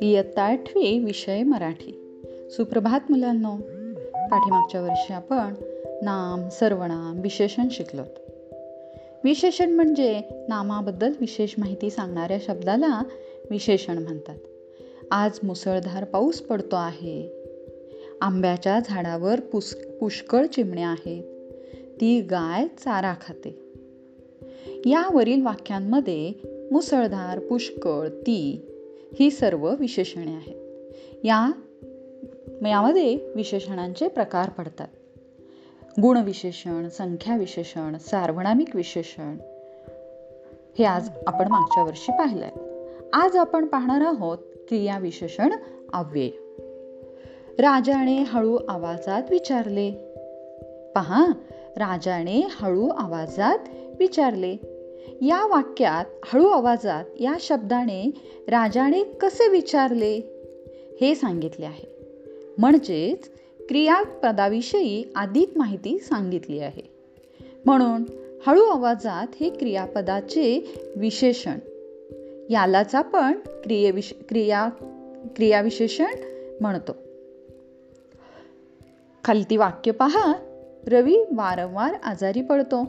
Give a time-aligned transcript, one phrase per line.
[0.00, 2.22] इयत्ता आठवी विषय मराठी.
[2.50, 3.56] सुप्रभात मुलांनो.
[4.30, 5.54] पाठीमागच्या वर्षी आपण
[6.02, 8.02] नाम सर्वनाम विशेषण शिकलो
[9.24, 13.02] विशेषण म्हणजे नामाबद्दल विशेष माहिती सांगणाऱ्या शब्दाला
[13.50, 14.36] विशेषण म्हणतात.
[15.10, 17.44] आज मुसळधार पाऊस पडतो आहे.
[18.20, 21.24] आंब्याच्या झाडावर पुस पुष्कळ चिमण्या आहेत.
[22.00, 23.69] ती गाय चारा खाते.
[24.66, 26.32] यावरील वाक्यांमध्ये
[26.72, 28.66] मुसळधार पुष्कळ ती
[29.20, 30.56] ही सर्व विशेषणे आहेत.
[31.24, 31.52] या
[32.68, 34.88] यामध्ये विशेषणांचे प्रकार पडतात.
[36.02, 39.36] गुणविशेषण संख्या विशेषण सार्वनामिक विशेषण
[40.78, 42.50] हे आज आपण मागच्या वर्षी पाहिलंय
[43.12, 45.52] आज आपण पाहणार आहोत क्रिया विशेषण
[45.92, 46.30] अव्यय.
[47.58, 49.90] राजाने हळू आवाजात विचारले
[50.94, 51.26] पहा
[51.76, 53.58] राजाने हळू आवाजात
[54.00, 54.52] विचारले
[55.22, 58.10] या वाक्यात हळू आवाजात या शब्दाने
[58.48, 60.20] राजाने कसे विचारले?
[61.00, 61.96] हे सांगितले आहे.
[62.58, 63.30] म्हणजेच
[63.68, 66.82] क्रियापदाविषयी अधिक माहिती सांगितली आहे.
[67.64, 68.04] म्हणून
[68.46, 71.58] हळू आवाजात हे क्रियापदाचे विशेषण
[72.50, 74.68] यालाच आपण क्रियेविश क्रिया
[75.36, 76.06] क्रियाविशेषण
[76.60, 76.92] म्हणतो.
[79.24, 80.32] खालती वाक्य पहा.
[80.86, 82.86] रवी वारंवार आजारी पडतो.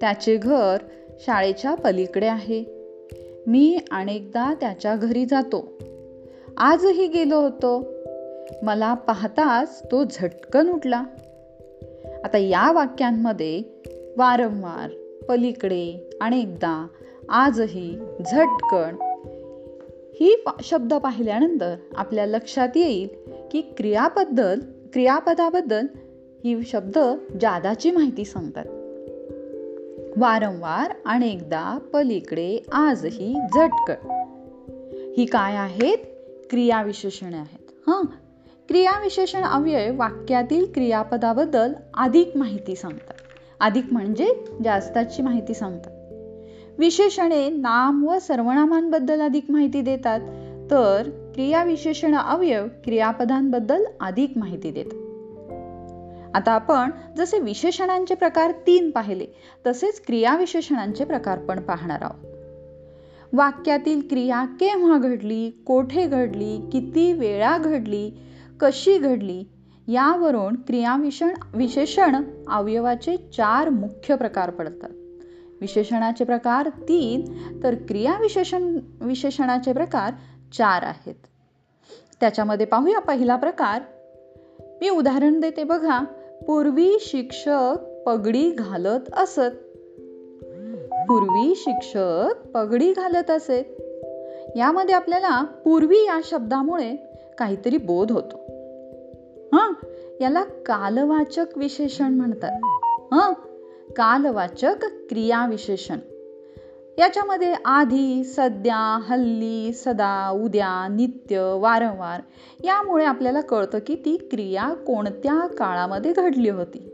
[0.00, 0.76] त्याचे घर
[1.20, 2.64] शाळेच्या पलीकडे आहे.
[3.46, 5.72] मी अनेकदा त्याच्या घरी जातो.
[6.56, 7.84] आजही गेलो होतो.
[8.62, 11.04] मला पाहताच तो झटकन उठला.
[12.24, 13.62] आता या वाक्यांमध्ये
[14.16, 14.90] वारंवार
[15.28, 16.86] पलीकडे अनेकदा
[17.28, 18.96] आजही झटकन
[20.20, 23.08] ही शब्द पाहिल्यानंतर आपल्या लक्षात येईल
[23.50, 24.60] की क्रियाबद्दल
[24.92, 25.86] क्रियापदाबद्दल
[26.44, 26.98] ही शब्द
[27.40, 28.64] जादाची माहिती सांगतात.
[30.16, 33.94] वारंवार अनेकदा पलीकडे आजही झटकळ
[35.16, 35.98] ही काय आहेत?
[36.50, 37.70] क्रियाविशेषणे आहेत.
[37.86, 38.04] हां?
[38.68, 43.14] क्रियाविशेषण अव्यय वाक्यातील क्रियापदाबद्दल अधिक माहिती सांगतात.
[43.60, 45.92] अधिक म्हणजे जास्ताची माहिती सांगतात.
[46.78, 50.20] विशेषणे नाम व सर्वनामांबद्दल अधिक माहिती देतात.
[50.70, 51.02] तर
[51.34, 55.03] क्रियाविशेषण अवयव क्रियापदांबद्दल अधिक माहिती देतात.
[56.34, 59.26] आता आपण जसे विशेषणांचे प्रकार तीन पाहिले
[59.66, 62.34] तसेच क्रियाविशेषणांचे प्रकार पण पाहणार आहोत.
[63.32, 68.10] वाक्यातील क्रिया केव्हा घडली कोठे घडली किती वेळा घडली
[68.60, 69.44] कशी घडली
[69.88, 72.16] यावरून क्रियाविषण विशेषण
[72.48, 74.90] अवयवाचे चार मुख्य प्रकार पडतात.
[75.60, 80.12] विशेषणाचे प्रकार तीन तर क्रियाविशेषण विशेषणाचे प्रकार
[80.52, 81.14] चार आहेत.
[82.20, 83.82] त्याच्यामध्ये पाहूया पहिला प्रकार.
[84.80, 86.00] मी उदाहरण देते बघा.
[86.46, 87.74] पूर्वी शिक्षक
[88.06, 89.50] पगडी घालत असत.
[91.08, 93.82] पूर्वी शिक्षक पगडी घालत असत
[94.56, 96.96] यामध्ये आपल्याला पूर्वी या शब्दामुळे
[97.38, 98.36] काहीतरी बोध होतो.
[99.56, 99.72] हा?
[100.20, 102.60] याला कालवाचक विशेषण म्हणतात.
[103.14, 103.32] हा?
[103.96, 105.98] कालवाचक क्रिया विशेषण
[106.98, 112.20] याच्यामध्ये आधी सध्या हल्ली सदा उद्या नित्य वारंवार
[112.64, 116.90] यामुळे आपल्याला कळतं की ती क्रिया कोणत्या काळामध्ये घडली होती.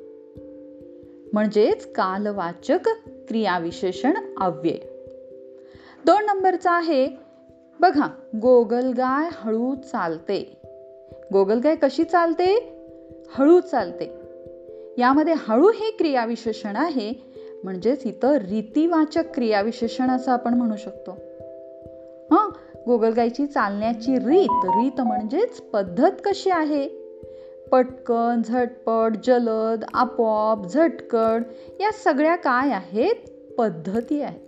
[1.32, 2.88] म्हणजेच कालवाचक
[3.28, 4.76] क्रियाविशेषण अव्यय.
[6.04, 7.08] दोन नंबरचा आहे
[7.80, 8.06] बघा
[8.36, 10.60] गोगलगाय हळू चालते.
[11.32, 12.72] गोगलगाय कशी चालते?
[13.34, 14.14] हळू चालते.
[14.98, 17.29] यामध्ये हळू हे क्रियाविशेषण आहे
[17.64, 21.10] म्हणजेच इथं रीतीवाचक क्रियाविशेषण असं आपण म्हणू शकतो.
[22.30, 22.50] हं?
[22.86, 26.88] गोगलगाईची चालण्याची रीत रीत म्हणजेच पद्धत कशी आहे?
[27.72, 31.42] पटकन झटपट जलद आपोआप झटकड
[31.80, 33.30] या सगळ्या काय आहेत?
[33.58, 34.40] पद्धती आहेत.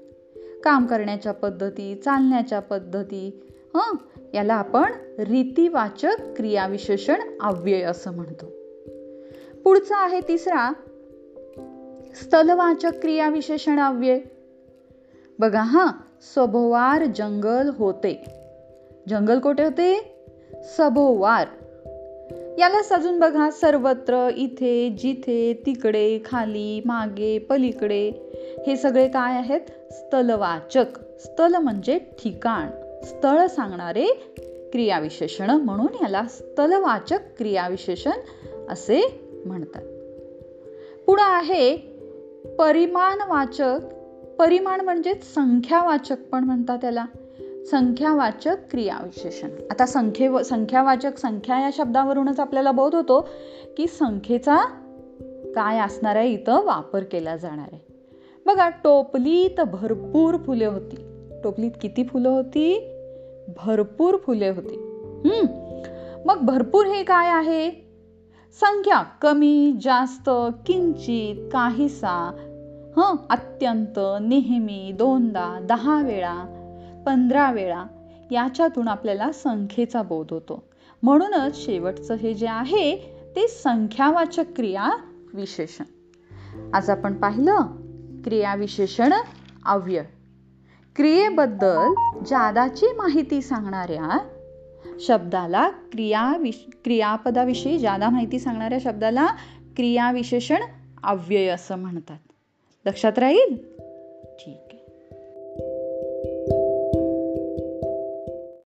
[0.65, 3.97] काम करण्याच्या पद्धती चालण्याच्या पद्धती हं?
[4.35, 8.47] याला आपण रीतीवाचक क्रियाविशेषण अव्यय असं म्हणतो.
[9.65, 10.73] पुढचा आहे तिसरा.
[12.15, 14.19] स्थलवाचक क्रिया विशेषण अव्यय
[15.39, 15.87] बघा हा
[16.35, 18.25] सभोवार जंगल होते.
[19.09, 20.15] जंगल कोठे होते?
[20.65, 21.47] सभोवार.
[22.59, 28.13] याला सजून बघा सर्वत्र इथे जिथे तिकडे खाली मागे पलीकडे.
[28.67, 29.93] हे सगळे काय आहेत?
[29.93, 31.21] स्थलवाचक.
[31.21, 32.69] स्थल म्हणजे ठिकाण.
[33.03, 34.07] स्थळ सांगणारे
[34.73, 38.13] क्रियाविशेषण म्हणून याला स्थलवाचक क्रियाविशेषण
[38.69, 39.83] असे म्हणतात.
[41.07, 41.92] पुढं आहे
[42.59, 43.79] परिमाणवाचक
[44.39, 47.05] परिमाण म्हणजे संख्यावाचक पण म्हणतात त्याला.
[47.71, 49.49] संख्यावाचक क्रियाविशेषण.
[49.71, 53.29] आता संख्ये संख्यावाचक संख्या या शब्दावरूनच आपल्याला बोध होतो
[53.77, 54.57] की संख्येचा
[55.55, 56.31] काय असणार आहे?
[56.31, 57.93] इथं वापर केला जाणार आहे.
[58.47, 61.29] बघा टोपलीत भरपूर फुले होती.
[61.45, 62.89] टोपलीत किती फुलं होती?
[63.57, 64.77] भरपूर फुले होती.
[66.25, 67.92] मग भरपूर हे काय आहे?
[68.61, 70.31] संख्या कमी जास्त
[70.67, 72.15] किंचित काहीसा.
[72.97, 76.35] हं अत्यंत नेहमी दोनदा दहा वेळा
[77.07, 77.85] पंधरा वेळा
[78.31, 80.65] याच्यातून आपल्याला संख्येचा बोध होतो.
[81.03, 82.97] म्हणूनच शेवटचं हे जे आहे
[83.37, 84.91] ते संख्यावाचक क्रिया
[85.35, 85.85] विशेषण.
[86.75, 87.57] आज आपण पाहिलं
[88.25, 89.13] क्रियाविशेषण
[89.67, 90.03] अव्यय.
[90.97, 91.95] क्रियेबद्दल
[92.27, 94.19] जादाची माहिती सांगणाऱ्या
[95.01, 96.33] शब्दाला क्रिया
[96.85, 99.27] क्रियापदाविषयी ज्यादा माहिती सांगणाऱ्या शब्दाला
[99.77, 100.57] क्रियाविशेषण
[101.05, 102.19] अव्यय असं म्हणतात.
[102.87, 103.57] लक्षात राहील?
[104.39, 104.82] ठीक आहे.